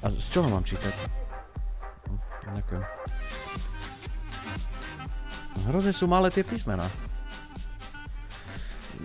[0.00, 0.94] A z čoho mám čítať?
[2.08, 2.18] Hm,
[2.56, 2.84] ďakujem.
[5.68, 6.88] Hrozne sú malé tie písmená.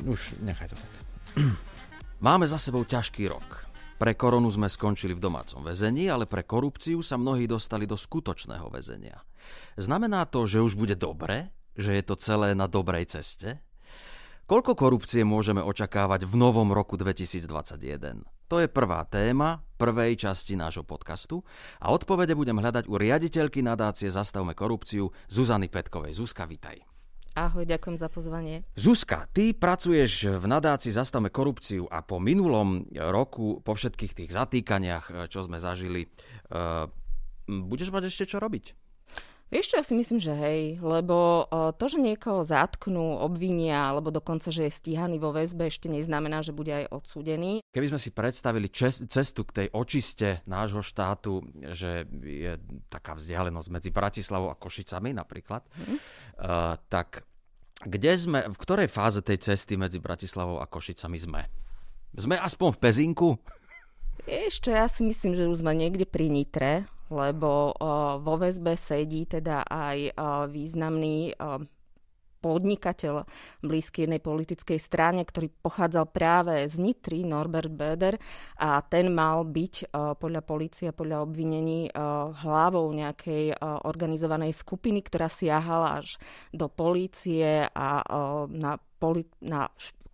[0.07, 0.91] Už nechaj to tak.
[2.25, 3.67] Máme za sebou ťažký rok.
[3.95, 8.67] Pre koronu sme skončili v domácom väzení, ale pre korupciu sa mnohí dostali do skutočného
[8.67, 9.23] väzenia.
[9.79, 11.51] Znamená to, že už bude dobre?
[11.75, 13.59] Že je to celé na dobrej ceste?
[14.47, 18.34] Koľko korupcie môžeme očakávať v novom roku 2021?
[18.45, 21.41] To je prvá téma prvej časti nášho podcastu
[21.81, 26.13] a odpovede budem hľadať u riaditeľky nadácie Zastavme korupciu Zuzany Petkovej.
[26.13, 26.77] Zuzka, vitaj.
[27.35, 28.63] Ahoj, ďakujem za pozvanie.
[28.79, 35.27] Zuzka, ty pracuješ v nadácii Zastavme korupciu a po minulom roku, po všetkých tých zatýkaniach,
[35.27, 36.07] čo sme zažili,
[36.53, 36.87] uh,
[37.49, 38.84] budeš mať ešte čo robiť?
[39.53, 41.45] Vieš čo, ja si myslím, že hej, lebo
[41.77, 46.49] to, že niekoho zatknú, obvinia, alebo dokonca, že je stíhaný vo väzbe, ešte neznamená, že
[46.49, 47.61] bude aj odsúdený.
[47.69, 51.45] Keby sme si predstavili cestu k tej očiste nášho štátu,
[51.77, 52.57] že je
[52.89, 55.97] taká vzdialenosť medzi Bratislavou a Košicami napríklad, hmm.
[56.41, 57.21] uh, tak
[57.85, 61.41] kde sme, v ktorej fáze tej cesty medzi Bratislavou a Košicami sme?
[62.17, 63.29] Sme aspoň v Pezinku?
[64.23, 69.27] Ešte ja si myslím, že už sme niekde pri Nitre, lebo uh, vo väzbe sedí
[69.27, 71.61] teda aj uh, významný uh,
[72.45, 73.25] podnikateľ
[73.65, 78.21] blízky jednej politickej strane, ktorý pochádzal práve z Nitry, Norbert Beder,
[78.61, 79.89] a ten mal byť
[80.21, 81.89] podľa policie, podľa obvinení
[82.45, 83.57] hlavou nejakej
[83.89, 86.21] organizovanej skupiny, ktorá siahala až
[86.53, 88.05] do polície a
[88.45, 89.65] na, poli- na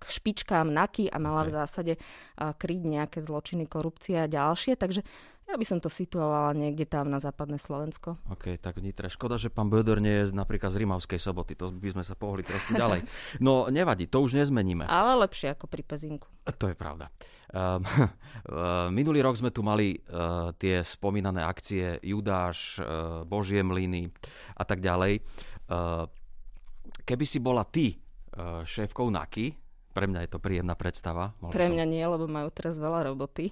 [0.08, 1.94] špičkám NAKY a mala v zásade
[2.38, 4.78] kryť nejaké zločiny, korupcie a ďalšie.
[4.78, 5.02] Takže
[5.52, 8.16] ja by som to situovala niekde tam na západné Slovensko.
[8.32, 9.12] OK, tak Nitre.
[9.12, 11.60] Škoda, že pán Böder nie je napríklad z Rimavskej soboty.
[11.60, 13.04] To by sme sa pohli trošku ďalej.
[13.44, 14.88] No nevadí, to už nezmeníme.
[14.88, 16.30] Ale lepšie ako pri Pezinku.
[16.48, 17.12] To je pravda.
[17.52, 17.84] Um,
[18.98, 24.08] minulý rok sme tu mali uh, tie spomínané akcie Judáš, uh, Božie mlyny
[24.56, 25.20] a tak ďalej.
[25.68, 26.08] Uh,
[27.04, 28.00] keby si bola ty
[28.64, 29.52] šéfkou NAKY,
[29.92, 31.36] pre mňa je to príjemná predstava.
[31.40, 31.92] Pre mňa som...
[31.92, 33.52] nie, lebo majú teraz veľa roboty.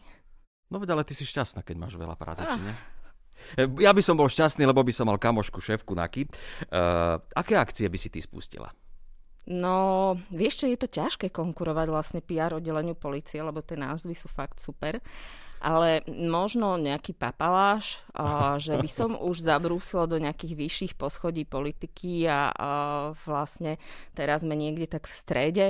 [0.69, 2.57] No veď, ale ty si šťastná, keď máš veľa práce, ah.
[2.57, 2.73] nie?
[3.57, 6.29] E, ja by som bol šťastný, lebo by som mal kamošku, šéfku Naky.
[6.69, 8.69] Uh, aké akcie by si ty spustila?
[9.50, 14.29] No, vieš čo, je to ťažké konkurovať vlastne PR oddeleniu policie, lebo tie názvy sú
[14.29, 15.01] fakt super.
[15.59, 22.29] Ale možno nejaký papaláš, a, že by som už zabrúsila do nejakých vyšších poschodí politiky
[22.29, 22.69] a, a
[23.25, 23.81] vlastne
[24.13, 25.67] teraz sme niekde tak v strede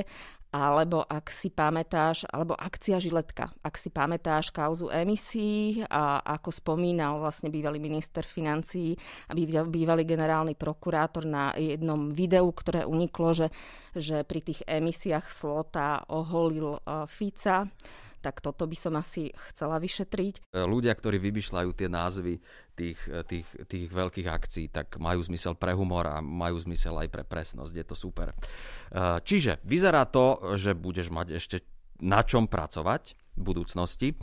[0.50, 7.22] alebo ak si pamätáš, alebo akcia Žiletka, ak si pamätáš kauzu emisí a ako spomínal
[7.22, 8.98] vlastne bývalý minister financií
[9.30, 9.38] a
[9.70, 13.48] bývalý generálny prokurátor na jednom videu, ktoré uniklo, že,
[13.94, 17.70] že pri tých emisiách Slota oholil uh, Fica
[18.20, 20.54] tak toto by som asi chcela vyšetriť.
[20.54, 22.44] Ľudia, ktorí vymýšľajú tie názvy
[22.76, 27.24] tých, tých, tých veľkých akcií, tak majú zmysel pre humor a majú zmysel aj pre
[27.24, 27.74] presnosť.
[27.76, 28.32] Je to super.
[28.32, 31.58] Eh, čiže vyzerá to, že budeš mať ešte
[32.00, 34.16] na čom pracovať v budúcnosti.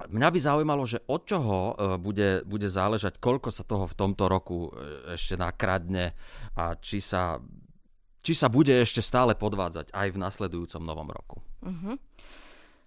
[0.00, 4.72] Mňa by zaujímalo, že od čoho bude, bude záležať, koľko sa toho v tomto roku
[5.12, 6.16] ešte nakradne
[6.56, 7.36] a či sa,
[8.20, 11.36] či sa bude ešte stále podvádzať aj v nasledujúcom novom roku.
[11.64, 11.96] Uh-huh.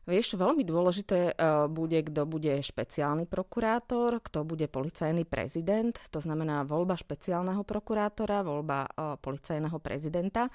[0.04, 6.68] Vieš, veľmi dôležité uh, bude, kto bude špeciálny prokurátor, kto bude policajný prezident, to znamená
[6.68, 10.52] voľba špeciálneho prokurátora, voľba uh, policajného prezidenta.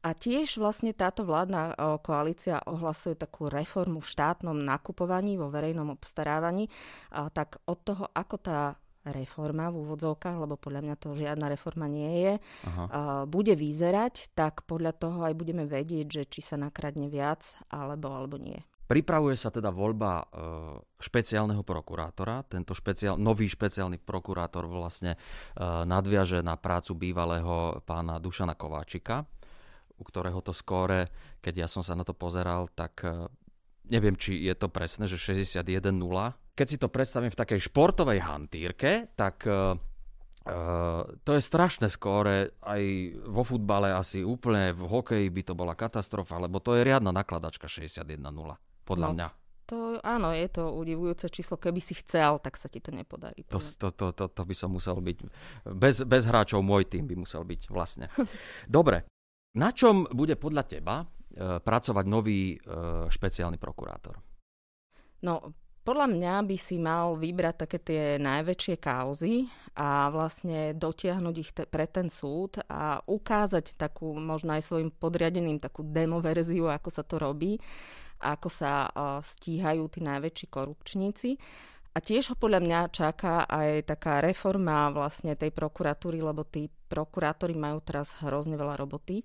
[0.00, 5.92] A tiež vlastne táto vládna uh, koalícia ohlasuje takú reformu v štátnom nakupovaní, vo verejnom
[5.92, 6.72] obstarávaní.
[7.12, 8.80] Tak od toho, ako tá
[9.12, 14.66] reforma v úvodzovkách, lebo podľa mňa to žiadna reforma nie je, uh, bude vyzerať, tak
[14.66, 18.58] podľa toho aj budeme vedieť, že či sa nakradne viac alebo, alebo nie.
[18.86, 20.24] Pripravuje sa teda voľba e,
[21.02, 22.46] špeciálneho prokurátora.
[22.46, 29.26] Tento špeciál, nový špeciálny prokurátor vlastne e, nadviaže na prácu bývalého pána Dušana Kováčika,
[29.98, 31.10] u ktorého to skóre,
[31.42, 33.26] keď ja som sa na to pozeral, tak e,
[33.88, 35.62] neviem, či je to presné, že 61-0.
[36.56, 39.44] Keď si to predstavím v takej športovej hantírke, tak
[40.46, 42.82] Uh, to je strašné skóre, aj
[43.26, 47.66] vo futbale asi úplne, v hokeji by to bola katastrofa, lebo to je riadna nakladačka
[47.66, 48.14] 61-0
[48.86, 49.14] podľa no.
[49.18, 49.28] mňa.
[49.66, 51.58] To áno, je to udivujúce číslo.
[51.58, 53.42] Keby si chcel, tak sa ti to nepodarí.
[53.50, 55.26] To, to, to, to, to by som musel byť.
[55.74, 58.06] Bez, bez hráčov môj tým by musel byť vlastne.
[58.70, 59.02] Dobre.
[59.58, 61.06] Na čom bude podľa teba e,
[61.36, 62.56] pracovať nový e,
[63.12, 64.16] špeciálny prokurátor?
[65.20, 65.52] No,
[65.86, 69.46] Podľa mňa by si mal vybrať také tie najväčšie kauzy
[69.78, 75.62] a vlastne dotiahnuť ich te, pre ten súd a ukázať takú, možno aj svojim podriadeným
[75.62, 77.62] takú demoverziu, ako sa to robí,
[78.18, 81.38] ako sa uh, stíhajú tí najväčší korupčníci.
[81.94, 87.54] A tiež ho podľa mňa čaká aj taká reforma vlastne tej prokuratúry, lebo tí prokurátori
[87.54, 89.22] majú teraz hrozne veľa roboty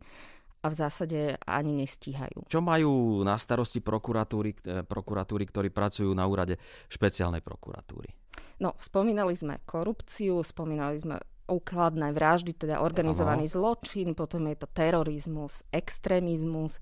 [0.62, 2.46] a v zásade ani nestíhajú.
[2.46, 6.62] Čo majú na starosti prokuratúry, eh, prokuratúry ktorí pracujú na úrade
[6.94, 8.14] špeciálnej prokuratúry?
[8.62, 11.18] No, spomínali sme korupciu, spomínali sme
[11.50, 13.54] úkladné vraždy, teda organizovaný ano.
[13.58, 16.78] zločin, potom je to terorizmus, extrémizmus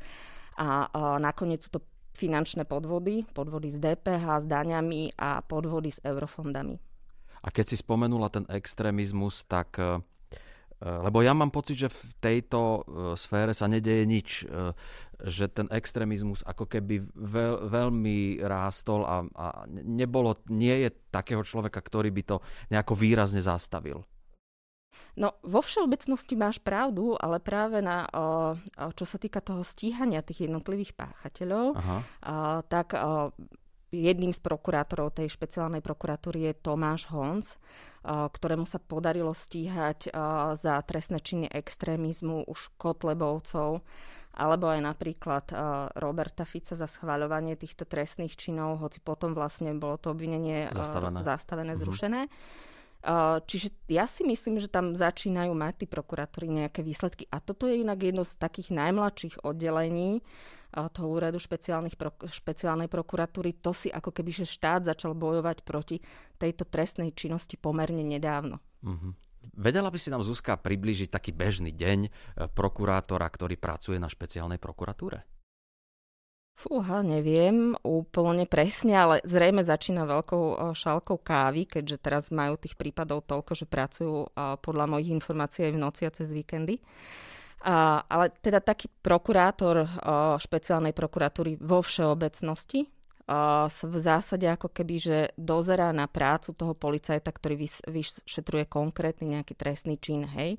[0.60, 1.82] a, a nakoniec sú to
[2.14, 6.76] finančné podvody, podvody s DPH, s daňami a podvody s eurofondami.
[7.40, 10.04] A keď si spomenula ten extrémizmus, tak Eh,
[10.80, 12.80] lebo ja mám pocit, že v tejto eh,
[13.20, 14.30] sfére sa nedeje nič.
[14.48, 14.72] Eh,
[15.20, 21.84] že ten extrémizmus ako keby veľ, veľmi rástol a, a nebolo, nie je takého človeka,
[21.84, 22.38] ktorý by to
[22.72, 24.08] nejako výrazne zastavil.
[25.20, 28.56] No, vo všeobecnosti máš pravdu, ale práve na, o,
[28.96, 31.98] čo sa týka toho stíhania tých jednotlivých páchateľov, Aha.
[32.00, 32.04] O,
[32.64, 33.36] tak o,
[33.90, 37.58] jedným z prokurátorov tej špeciálnej prokuratúry je Tomáš Hons,
[38.06, 40.14] ktorému sa podarilo stíhať
[40.56, 43.84] za trestné činy extrémizmu už Kotlebovcov,
[44.40, 45.46] alebo aj napríklad
[46.00, 51.74] Roberta Fica za schváľovanie týchto trestných činov, hoci potom vlastne bolo to obvinenie zastavené, zastavené
[51.76, 51.80] mhm.
[51.84, 52.22] zrušené.
[53.48, 57.32] Čiže ja si myslím, že tam začínajú mať tí prokuratúry nejaké výsledky.
[57.32, 60.20] A toto je inak jedno z takých najmladších oddelení,
[60.70, 61.42] toho úradu
[61.98, 65.98] pro, špeciálnej prokuratúry, to si ako keby, že štát začal bojovať proti
[66.38, 68.62] tejto trestnej činnosti pomerne nedávno.
[68.86, 69.12] Mm-hmm.
[69.58, 72.10] Vedela by si nám Zuzka približiť taký bežný deň e,
[72.54, 75.26] prokurátora, ktorý pracuje na špeciálnej prokuratúre?
[76.60, 82.76] Fúha, neviem úplne presne, ale zrejme začína veľkou e, šálkou kávy, keďže teraz majú tých
[82.76, 86.84] prípadov toľko, že pracujú e, podľa mojich informácií aj v noci a cez víkendy.
[87.64, 89.88] A, ale teda taký prokurátor o,
[90.36, 92.88] špeciálnej prokuratúry vo všeobecnosti
[93.70, 100.02] v zásade ako keby, že dozerá na prácu toho policajta, ktorý vyšetruje konkrétny nejaký trestný
[100.02, 100.58] čin, hej.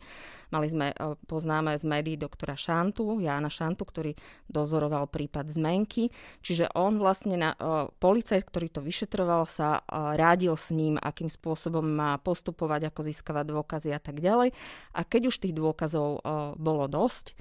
[0.54, 0.94] Mali sme,
[1.30, 4.12] poznáme z médií doktora Šantu, Jána Šantu, ktorý
[4.50, 6.10] dozoroval prípad zmenky,
[6.42, 7.54] čiže on vlastne, na,
[7.98, 13.90] policajt, ktorý to vyšetroval, sa rádil s ním, akým spôsobom má postupovať, ako získavať dôkazy
[13.94, 14.54] a tak ďalej.
[14.94, 16.22] A keď už tých dôkazov
[16.58, 17.34] bolo dosť,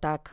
[0.00, 0.32] tak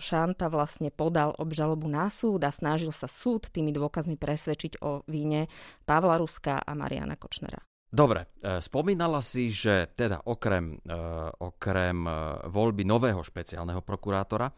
[0.00, 5.46] Šanta vlastne podal obžalobu na súd a snažil sa súd tými dôkazmi presvedčiť o víne
[5.84, 7.60] Pavla Ruska a Mariana Kočnera.
[7.86, 10.98] Dobre, e, spomínala si, že teda okrem, e,
[11.38, 12.12] okrem e,
[12.50, 14.50] voľby nového špeciálneho prokurátora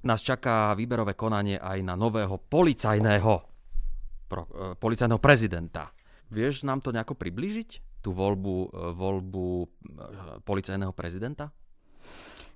[0.00, 3.34] nás čaká výberové konanie aj na nového policajného,
[4.80, 5.92] policajného prezidenta.
[6.32, 9.46] Vieš nám to nejako približiť, tú voľbu, voľbu
[10.48, 11.52] policajného prezidenta?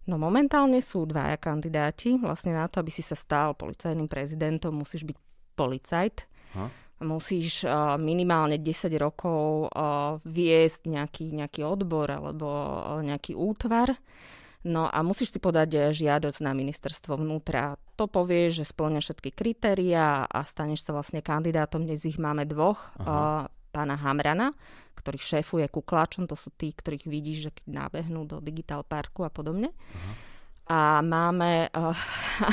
[0.04, 2.20] No momentálne sú dvaja kandidáti.
[2.20, 5.16] Vlastne na to, aby si sa stal policajným prezidentom, musíš byť
[5.56, 6.16] policajt.
[6.60, 6.66] Ha?
[7.04, 13.96] Musíš uh, minimálne 10 rokov uh, viesť nejaký, nejaký odbor alebo uh, nejaký útvar.
[14.64, 17.76] No a musíš si podať žiadosť na ministerstvo vnútra.
[18.00, 21.84] To povie, že splňa všetky kritériá a staneš sa vlastne kandidátom.
[21.84, 22.80] Dnes ich máme dvoch.
[22.96, 24.54] Aha pána Hamrana,
[24.94, 29.30] ktorý šéfuje kukláčom, to sú tí, ktorých vidíš, že keď nábehnú do Digital Parku a
[29.34, 29.74] podobne.
[29.74, 30.14] Uh-huh.
[30.70, 31.92] A máme, uh,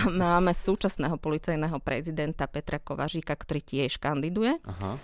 [0.09, 4.57] máme súčasného policajného prezidenta Petra Kovažíka, ktorý tiež kandiduje.
[4.65, 4.97] Uh-huh.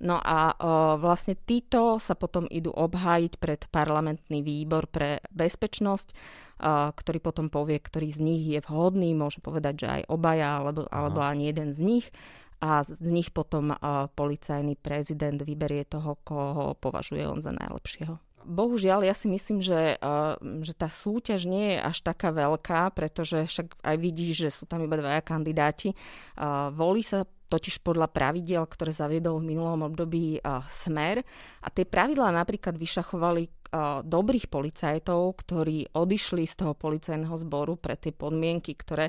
[0.00, 6.90] No a uh, vlastne títo sa potom idú obhájiť pred parlamentný výbor pre bezpečnosť, uh,
[6.90, 11.20] ktorý potom povie, ktorý z nich je vhodný, môže povedať, že aj obaja, alebo, alebo
[11.22, 12.06] ani jeden z nich
[12.60, 13.74] a z nich potom
[14.14, 18.18] policajný prezident vyberie toho, koho považuje on za najlepšieho.
[18.44, 19.96] Bohužiaľ, ja si myslím, že,
[20.60, 24.84] že tá súťaž nie je až taká veľká, pretože však aj vidíš, že sú tam
[24.84, 25.96] iba dvaja kandidáti.
[26.76, 31.24] Volí sa totiž podľa pravidiel, ktoré zaviedol v minulom období Smer.
[31.64, 33.48] A tie pravidlá napríklad vyšachovali
[34.04, 39.08] dobrých policajtov, ktorí odišli z toho policajného zboru pre tie podmienky, ktoré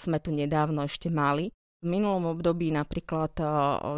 [0.00, 1.52] sme tu nedávno ešte mali.
[1.78, 3.38] V minulom období napríklad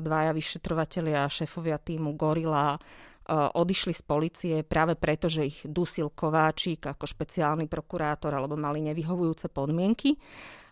[0.04, 2.76] dvaja vyšetrovateľia a šéfovia týmu Gorila
[3.30, 9.48] odišli z policie práve preto, že ich dusil Kováčik ako špeciálny prokurátor alebo mali nevyhovujúce
[9.48, 10.18] podmienky.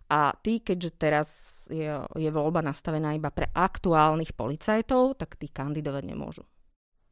[0.08, 1.28] A tí, keďže teraz
[1.68, 6.44] je, je voľba nastavená iba pre aktuálnych policajtov, tak tí kandidovať nemôžu.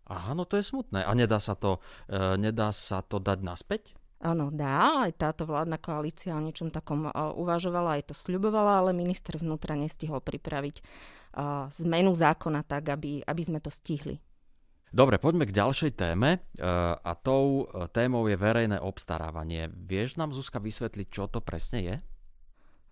[0.08, 1.04] Aha, no to je smutné.
[1.04, 3.92] A nedá sa to, e, nedá sa to dať naspäť?
[4.16, 5.04] Áno, dá.
[5.04, 10.24] Aj táto vládna koalícia o niečom takom uvažovala, aj to sľubovala, ale minister vnútra nestihol
[10.24, 10.80] pripraviť
[11.84, 14.16] zmenu zákona tak, aby, aby sme to stihli.
[14.96, 16.38] Dobre, poďme k ďalšej téme e,
[16.96, 19.68] a tou e, témou je verejné obstarávanie.
[19.68, 21.96] Vieš nám, Zuzka, vysvetliť, čo to presne je?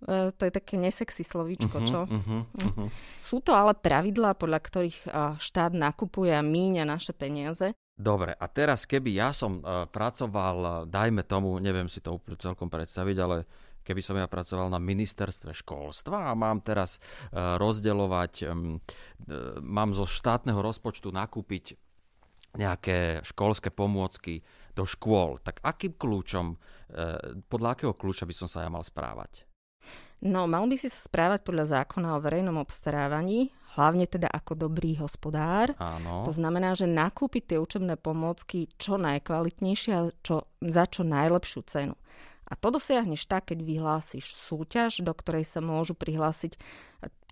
[0.05, 2.01] E, to je také nesexy slovíčko, uh-huh, čo?
[2.05, 2.89] Uh-huh, uh-huh.
[3.25, 4.99] Sú to ale pravidlá, podľa ktorých
[5.41, 7.73] štát nakupuje a míňa naše peniaze.
[7.95, 12.67] Dobre, a teraz keby ja som uh, pracoval, dajme tomu, neviem si to úplne celkom
[12.67, 13.47] predstaviť, ale
[13.87, 18.51] keby som ja pracoval na ministerstve školstva a mám teraz uh, rozdeľovať,
[19.63, 21.79] mám zo štátneho rozpočtu nakúpiť
[22.59, 24.43] nejaké školské pomôcky
[24.75, 26.55] do škôl, tak akým kľúčom,
[27.51, 29.43] podľa akého kľúča by som sa ja mal správať?
[30.25, 34.97] No, mal by si sa správať podľa zákona o verejnom obstarávaní, hlavne teda ako dobrý
[34.97, 35.77] hospodár.
[35.77, 36.25] Áno.
[36.25, 41.95] To znamená, že nakúpiť tie učebné pomôcky čo najkvalitnejšie a čo, za čo najlepšiu cenu.
[42.45, 46.57] A to dosiahneš tak, keď vyhlásiš súťaž, do ktorej sa môžu prihlásiť,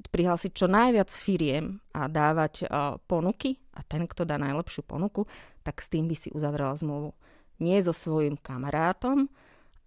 [0.08, 3.60] prihlásiť čo najviac firiem a dávať uh, ponuky.
[3.72, 5.24] A ten, kto dá najlepšiu ponuku,
[5.64, 7.16] tak s tým by si uzavrela zmluvu.
[7.60, 9.32] Nie so svojím kamarátom,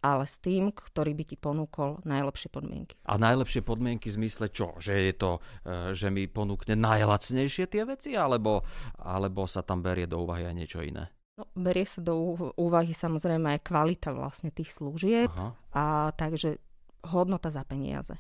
[0.06, 2.94] ale s tým, ktorý by ti ponúkol najlepšie podmienky.
[3.10, 4.78] A najlepšie podmienky v zmysle čo?
[4.78, 5.32] Že je to,
[5.66, 8.62] e, že mi ponúkne najlacnejšie tie veci, alebo,
[9.02, 11.10] alebo sa tam berie do úvahy aj niečo iné?
[11.42, 15.50] No, berie sa do úvahy samozrejme aj kvalita vlastne tých služieb, Aha.
[15.74, 15.84] a
[16.14, 16.62] takže
[17.10, 18.16] hodnota za peniaze.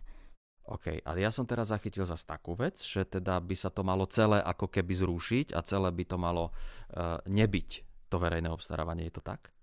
[0.65, 4.09] OK, a ja som teraz zachytil zase takú vec, že teda by sa to malo
[4.09, 7.69] celé ako keby zrušiť a celé by to malo uh, nebyť
[8.09, 9.53] to verejné obstarávanie, je to tak?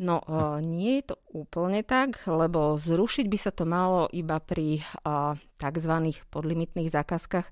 [0.00, 4.80] No, uh, nie je to úplne tak, lebo zrušiť by sa to malo iba pri
[5.04, 5.94] uh, tzv.
[6.32, 7.44] podlimitných zákazkách.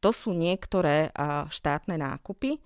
[0.00, 2.56] To sú niektoré uh, štátne nákupy,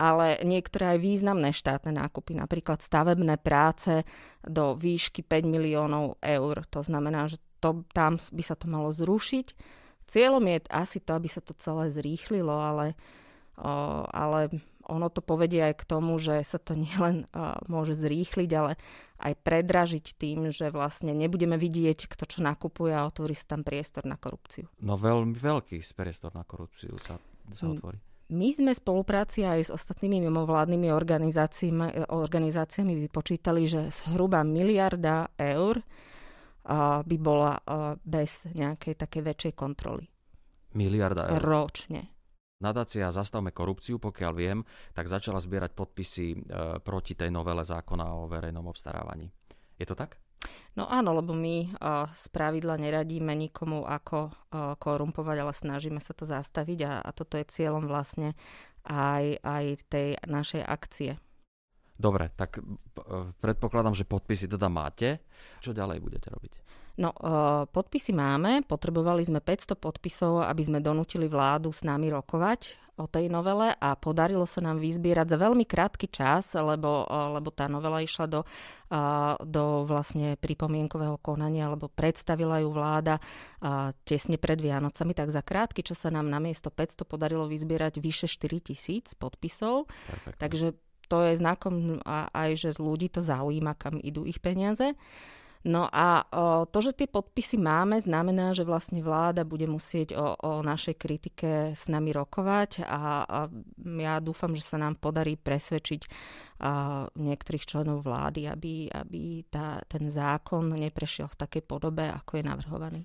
[0.00, 4.08] ale niektoré aj významné štátne nákupy, napríklad stavebné práce
[4.40, 6.64] do výšky 5 miliónov eur.
[6.72, 9.52] To znamená, že to, tam by sa to malo zrušiť.
[10.08, 13.27] Cieľom je asi to, aby sa to celé zrýchlilo, ale, uh,
[14.12, 14.54] ale
[14.88, 17.26] ono to povedie aj k tomu, že sa to nielen
[17.66, 18.78] môže zrýchliť, ale
[19.18, 24.06] aj predražiť tým, že vlastne nebudeme vidieť, kto čo nakupuje a otvorí sa tam priestor
[24.06, 24.70] na korupciu.
[24.78, 27.18] No veľmi veľký priestor na korupciu sa,
[27.50, 27.98] sa otvorí.
[28.28, 37.00] My sme spolupráci aj s ostatnými mimovládnymi organizáciami, organizáciami vypočítali, že zhruba miliarda eur uh,
[37.00, 40.04] by bola uh, bez nejakej takej väčšej kontroly.
[40.76, 41.40] Miliarda eur?
[41.40, 42.17] Ročne.
[42.58, 44.58] Nadácia Zastavme korupciu, pokiaľ viem,
[44.90, 46.38] tak začala zbierať podpisy e,
[46.82, 49.30] proti tej novele zákona o verejnom obstarávaní.
[49.78, 50.18] Je to tak?
[50.74, 56.14] No áno, lebo my uh, z pravidla neradíme nikomu, ako uh, korumpovať, ale snažíme sa
[56.14, 58.38] to zastaviť a, a toto je cieľom vlastne
[58.86, 61.18] aj, aj tej našej akcie.
[61.98, 62.62] Dobre, tak
[63.42, 65.18] predpokladám, že podpisy teda máte.
[65.58, 66.67] Čo ďalej budete robiť?
[66.98, 67.14] No,
[67.70, 68.66] podpisy máme.
[68.66, 73.94] Potrebovali sme 500 podpisov, aby sme donútili vládu s nami rokovať o tej novele a
[73.94, 78.42] podarilo sa nám vyzbierať za veľmi krátky čas, lebo, lebo tá novela išla do,
[79.46, 83.22] do vlastne pripomienkového konania, alebo predstavila ju vláda
[84.02, 88.26] tesne pred Vianocami, tak za krátky čas sa nám na miesto 500 podarilo vyzbierať vyše
[88.26, 89.86] 4 tisíc podpisov.
[90.10, 90.38] Perfect.
[90.42, 90.66] Takže
[91.06, 92.02] to je znakom
[92.34, 94.98] aj, že ľudí to zaujíma, kam idú ich peniaze.
[95.68, 96.24] No a
[96.72, 101.76] to, že tie podpisy máme, znamená, že vlastne vláda bude musieť o, o našej kritike
[101.76, 103.38] s nami rokovať a, a
[104.00, 106.08] ja dúfam, že sa nám podarí presvedčiť a,
[107.12, 113.02] niektorých členov vlády, aby, aby tá, ten zákon neprešiel v takej podobe, ako je navrhovaný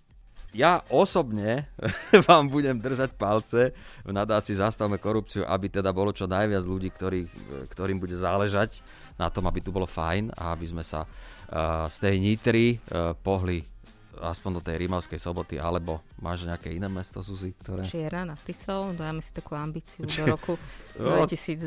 [0.53, 1.67] ja osobne
[2.29, 3.74] vám budem držať palce
[4.05, 7.25] v nadácii Zastavme korupciu, aby teda bolo čo najviac ľudí, ktorý,
[7.74, 8.86] ktorým bude záležať
[9.17, 13.17] na tom, aby tu bolo fajn a aby sme sa uh, z tej Nitry uh,
[13.17, 13.65] pohli
[14.13, 17.57] aspoň do tej Rímavskej soboty, alebo máš nejaké iné mesto, Suzy?
[17.57, 17.81] Ktoré...
[17.81, 20.53] Čiera nad Tisou, dajme si takú ambíciu do roku
[21.01, 21.65] 2022.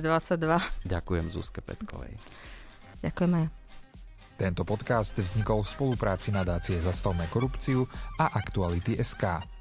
[0.87, 2.15] Ďakujem Zuzke Petkovej.
[3.03, 3.66] Ďakujem aj.
[4.37, 7.89] Tento podcast vznikol v spolupráci nadácie Zastavme korupciu
[8.21, 9.56] a Aktuality SK.